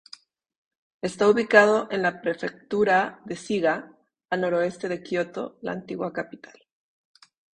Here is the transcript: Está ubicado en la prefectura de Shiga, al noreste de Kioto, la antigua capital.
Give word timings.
Está 1.03 1.29
ubicado 1.29 1.87
en 1.91 2.01
la 2.01 2.21
prefectura 2.21 3.21
de 3.23 3.35
Shiga, 3.35 3.95
al 4.31 4.41
noreste 4.41 4.89
de 4.89 5.03
Kioto, 5.03 5.59
la 5.61 5.73
antigua 5.73 6.11
capital. 6.11 6.55